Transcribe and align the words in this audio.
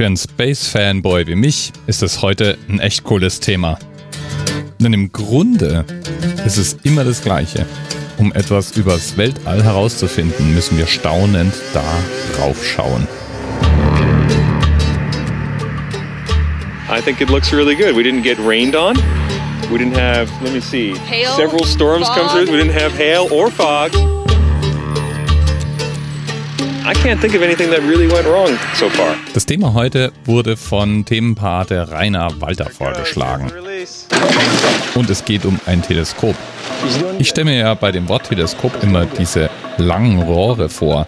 Für 0.00 0.06
einen 0.06 0.16
Space-Fanboy 0.16 1.26
wie 1.26 1.34
mich 1.34 1.72
ist 1.86 2.02
es 2.02 2.22
heute 2.22 2.56
ein 2.70 2.80
echt 2.80 3.04
cooles 3.04 3.38
Thema. 3.38 3.78
Denn 4.78 4.94
im 4.94 5.12
Grunde 5.12 5.84
ist 6.46 6.56
es 6.56 6.78
immer 6.84 7.04
das 7.04 7.20
Gleiche. 7.20 7.66
Um 8.16 8.32
etwas 8.32 8.74
übers 8.78 9.18
Weltall 9.18 9.62
herauszufinden, 9.62 10.54
müssen 10.54 10.78
wir 10.78 10.86
staunend 10.86 11.52
da 11.74 11.84
drauf 12.34 12.64
schauen. 12.64 13.06
I 16.88 17.02
think 17.02 17.20
it 17.20 17.28
looks 17.28 17.52
really 17.52 17.74
good. 17.74 17.94
We 17.94 18.02
didn't 18.02 18.22
get 18.22 18.38
rained 18.38 18.74
on. 18.74 18.96
We 19.70 19.76
didn't 19.76 19.98
have, 19.98 20.30
let 20.42 20.54
me 20.54 20.62
see, 20.62 20.94
Hail, 21.10 21.36
several 21.36 21.66
storms 21.66 22.08
come 22.08 22.26
fog. 22.26 22.46
through. 22.46 22.56
We 22.56 22.56
didn't 22.56 22.72
have 22.72 22.96
hail 22.96 23.28
or 23.30 23.50
fog. 23.50 23.92
I 26.82 26.94
can't 26.94 27.20
think 27.20 27.34
of 27.34 27.42
anything 27.42 27.70
that 27.70 27.80
really 27.82 28.10
went 28.10 28.26
wrong 28.26 28.58
so 28.74 28.88
far. 28.88 29.14
Das 29.34 29.44
Thema 29.44 29.74
heute 29.74 30.12
wurde 30.24 30.56
von 30.56 31.04
Themenpate 31.04 31.90
Rainer 31.90 32.30
Walter 32.40 32.70
vorgeschlagen. 32.70 33.52
Und 34.94 35.10
es 35.10 35.24
geht 35.24 35.44
um 35.44 35.60
ein 35.66 35.82
Teleskop. 35.82 36.34
Ich 37.18 37.28
stelle 37.28 37.50
mir 37.50 37.58
ja 37.58 37.74
bei 37.74 37.92
dem 37.92 38.08
Wort 38.08 38.28
Teleskop 38.28 38.72
immer 38.82 39.04
diese 39.04 39.50
langen 39.76 40.22
Rohre 40.22 40.70
vor, 40.70 41.06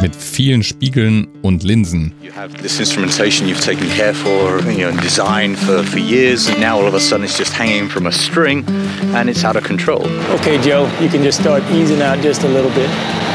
mit 0.00 0.14
vielen 0.14 0.62
Spiegeln 0.62 1.26
und 1.42 1.64
Linsen. 1.64 2.12
You 2.22 2.30
have 2.34 2.54
this 2.62 2.78
instrumentation 2.78 3.48
you've 3.48 3.60
taken 3.60 3.88
care 3.90 4.14
for, 4.14 4.60
you 4.70 4.78
know, 4.78 4.88
and 4.88 5.02
designed 5.02 5.58
for, 5.58 5.82
for 5.82 5.98
years, 5.98 6.48
and 6.48 6.60
now 6.60 6.78
all 6.78 6.86
of 6.86 6.94
a 6.94 7.00
sudden 7.00 7.24
it's 7.24 7.36
just 7.36 7.52
hanging 7.52 7.88
from 7.88 8.06
a 8.06 8.12
string 8.12 8.64
and 9.14 9.28
it's 9.28 9.44
out 9.44 9.56
of 9.56 9.64
control. 9.64 10.06
Okay, 10.36 10.56
Joe, 10.62 10.88
you 11.00 11.08
can 11.08 11.22
just 11.22 11.40
start 11.40 11.62
easing 11.72 12.00
out 12.00 12.20
just 12.22 12.44
a 12.44 12.48
little 12.48 12.70
bit, 12.70 12.88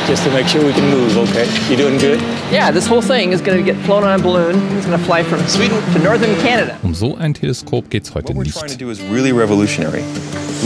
just 0.07 0.23
to 0.23 0.31
make 0.31 0.47
sure 0.47 0.63
we 0.65 0.73
can 0.73 0.89
move, 0.89 1.17
okay? 1.17 1.45
You 1.69 1.75
doing 1.77 1.97
good? 1.97 2.19
Yeah, 2.51 2.71
this 2.71 2.87
whole 2.87 3.01
thing 3.01 3.31
is 3.33 3.41
going 3.41 3.57
to 3.57 3.63
get 3.63 3.75
flown 3.85 4.03
on 4.03 4.19
a 4.19 4.23
balloon. 4.23 4.55
It's 4.77 4.85
going 4.85 4.97
to 4.99 5.05
fly 5.05 5.23
from 5.23 5.39
Sweden 5.47 5.81
to 5.93 5.99
northern 5.99 6.35
Canada. 6.41 6.77
Um 6.83 6.93
so 6.93 7.15
ein 7.15 7.33
Teleskop 7.33 7.89
geht 7.89 8.03
es 8.05 8.13
heute 8.13 8.33
What 8.33 8.45
we're 8.45 8.51
trying 8.51 8.67
to 8.67 8.77
nicht. 8.77 8.81
do 8.81 8.89
is 8.91 9.01
really 9.11 9.31
revolutionary. 9.31 10.03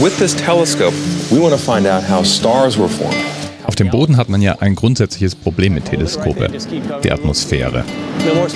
With 0.02 0.16
this 0.18 0.34
telescope, 0.34 0.94
we 1.30 1.38
want 1.40 1.52
to 1.54 1.58
find 1.58 1.86
out 1.86 2.02
how 2.02 2.22
stars 2.22 2.76
were 2.78 2.88
formed. 2.88 3.16
Auf 3.66 3.76
dem 3.76 3.90
Boden 3.90 4.16
hat 4.16 4.28
man 4.28 4.42
ja 4.42 4.56
ein 4.60 4.74
grundsätzliches 4.74 5.34
Problem 5.34 5.74
mit 5.74 5.84
Teleskope, 5.84 6.48
die 7.04 7.10
Atmosphäre. 7.12 7.84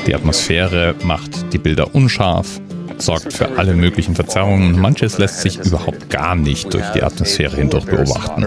Die 0.06 0.14
Atmosphäre 0.14 0.94
macht 1.04 1.52
die 1.52 1.58
Bilder 1.58 1.94
unscharf, 1.94 2.60
sorgt 2.98 3.32
für 3.32 3.58
alle 3.58 3.74
möglichen 3.74 4.14
Verzerrungen. 4.14 4.78
Manches 4.78 5.18
lässt 5.18 5.40
sich 5.42 5.58
überhaupt 5.58 6.10
gar 6.10 6.34
nicht 6.34 6.72
durch 6.72 6.86
die 6.90 7.02
Atmosphäre 7.02 7.56
hindurch 7.56 7.86
beobachten. 7.86 8.46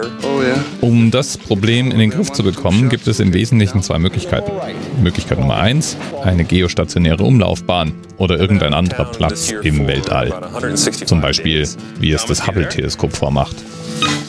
Um 0.81 1.11
das 1.11 1.38
Problem 1.38 1.91
in 1.91 1.99
den 1.99 2.09
Griff 2.09 2.31
zu 2.31 2.43
bekommen, 2.43 2.89
gibt 2.89 3.08
es 3.08 3.19
im 3.19 3.33
Wesentlichen 3.33 3.81
zwei 3.83 3.99
Möglichkeiten. 3.99 4.52
Möglichkeit 5.02 5.39
Nummer 5.39 5.58
eins, 5.58 5.97
eine 6.23 6.43
geostationäre 6.43 7.23
Umlaufbahn 7.23 7.93
oder 8.17 8.39
irgendein 8.39 8.73
anderer 8.73 9.05
Platz 9.05 9.52
im 9.63 9.88
Weltall. 9.88 10.33
Zum 11.05 11.21
Beispiel, 11.21 11.67
wie 11.99 12.11
es 12.11 12.25
das 12.25 12.47
Hubble-Teleskop 12.47 13.15
vormacht. 13.15 13.55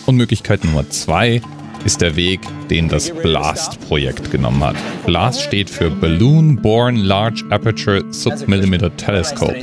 Und 0.06 0.16
Möglichkeit 0.16 0.64
Nummer 0.64 0.88
zwei 0.88 1.42
ist 1.84 2.00
der 2.00 2.16
Weg, 2.16 2.40
den 2.70 2.88
das 2.88 3.10
BLAST-Projekt 3.10 4.30
genommen 4.30 4.62
hat. 4.64 4.76
BLAST 5.06 5.42
steht 5.42 5.70
für 5.70 5.90
Balloon 5.90 6.56
Born 6.56 6.96
Large 6.96 7.44
Aperture 7.50 8.04
Submillimeter 8.10 8.94
Telescope. 8.96 9.54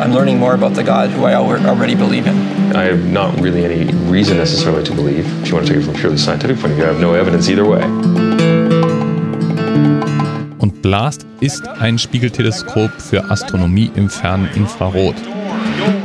I'm 0.00 0.12
learning 0.14 0.38
more 0.38 0.54
about 0.54 0.74
the 0.74 0.82
God 0.84 1.10
who 1.16 1.26
I 1.26 1.32
al- 1.34 1.66
already 1.66 1.94
believe 1.94 2.26
in. 2.26 2.34
I 2.74 2.84
have 2.84 3.04
not 3.10 3.40
really 3.42 3.64
any 3.64 3.92
reason 4.10 4.36
necessarily 4.38 4.84
to 4.84 4.94
believe. 4.94 5.26
If 5.42 5.48
you 5.48 5.54
want 5.56 5.66
to 5.66 5.72
take 5.72 5.80
it 5.82 5.84
from 5.84 5.94
a 5.94 5.98
purely 5.98 6.18
scientific 6.18 6.58
point 6.60 6.72
of 6.72 6.78
view, 6.78 6.84
I 6.84 6.88
have 6.88 7.00
no 7.00 7.14
evidence 7.14 7.48
either 7.50 7.66
way. 7.68 7.82
Und 10.58 10.82
BLAST 10.82 11.26
ist 11.40 11.66
ein 11.68 11.98
Spiegelteleskop 11.98 12.90
für 12.98 13.30
Astronomie 13.30 13.90
im 13.96 14.08
fernen 14.08 14.48
Infrarot. 14.54 15.16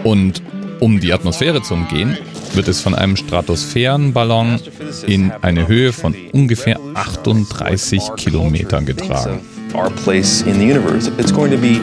Und 0.04 0.42
um 0.80 1.00
die 1.00 1.14
Atmosphäre 1.14 1.62
zu 1.62 1.74
umgehen, 1.76 2.18
wird 2.56 2.68
es 2.68 2.82
von 2.82 2.96
einem 2.96 3.16
Stratosphärenballon 3.16 4.60
in 5.08 5.32
eine 5.42 5.68
Höhe 5.68 5.94
von 5.94 6.16
ungefähr 6.32 6.80
38 6.94 8.16
Kilometern 8.16 8.86
getragen. 8.86 9.42
Our 9.74 9.90
place 9.90 10.42
in 10.44 10.60
the 10.60 10.66
universe. 10.66 11.12
It's 11.18 11.34
going 11.34 11.52
to 11.52 11.58
be 11.58 11.82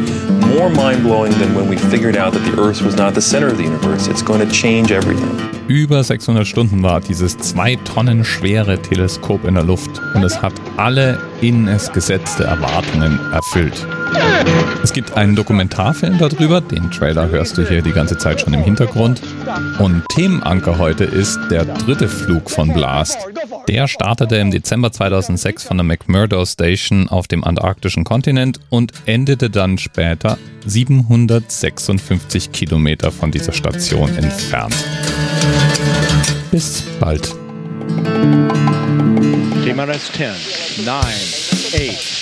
more 0.56 0.70
mind 0.70 1.02
blowing 1.02 1.32
than 1.38 1.54
when 1.54 1.68
we 1.68 1.76
figured 1.76 2.16
out 2.16 2.32
that 2.32 2.42
the 2.44 2.58
Earth 2.58 2.82
was 2.82 2.96
not 2.96 3.14
the 3.14 3.20
center 3.20 3.48
of 3.48 3.58
the 3.58 3.64
universe. 3.64 4.08
It's 4.10 4.24
going 4.24 4.40
to 4.40 4.50
change 4.50 4.90
everything. 4.90 5.28
Über 5.68 6.02
600 6.02 6.46
Stunden 6.46 6.82
war 6.82 7.00
dieses 7.00 7.36
zwei 7.38 7.76
Tonnen 7.76 8.24
schwere 8.24 8.80
Teleskop 8.80 9.44
in 9.44 9.54
der 9.54 9.64
Luft 9.64 9.90
und 10.14 10.24
es 10.24 10.40
hat 10.40 10.54
alle 10.78 11.18
in 11.42 11.68
es 11.68 11.92
gesetzte 11.92 12.44
Erwartungen 12.44 13.18
erfüllt. 13.32 13.86
Es 14.82 14.92
gibt 14.92 15.16
einen 15.16 15.36
Dokumentarfilm 15.36 16.18
darüber, 16.18 16.60
den 16.60 16.90
Trailer 16.90 17.28
hörst 17.28 17.56
du 17.56 17.66
hier 17.66 17.82
die 17.82 17.92
ganze 17.92 18.18
Zeit 18.18 18.40
schon 18.40 18.52
im 18.52 18.62
Hintergrund. 18.62 19.22
Und 19.78 20.02
Themenanker 20.14 20.78
heute 20.78 21.04
ist 21.04 21.38
der 21.50 21.64
dritte 21.64 22.08
Flug 22.08 22.50
von 22.50 22.72
Blast. 22.72 23.18
Der 23.68 23.86
startete 23.88 24.36
im 24.36 24.50
Dezember 24.50 24.92
2006 24.92 25.62
von 25.62 25.76
der 25.78 25.84
McMurdo 25.84 26.44
Station 26.44 27.08
auf 27.08 27.28
dem 27.28 27.44
antarktischen 27.44 28.04
Kontinent 28.04 28.58
und 28.70 28.92
endete 29.06 29.50
dann 29.50 29.78
später 29.78 30.36
756 30.66 32.52
Kilometer 32.52 33.10
von 33.12 33.30
dieser 33.30 33.52
Station 33.52 34.14
entfernt. 34.16 34.74
Bis 36.50 36.82
bald. 37.00 37.34
TMRS 39.64 40.12
10, 40.12 40.84
9, 40.84 40.96
8, 40.96 42.21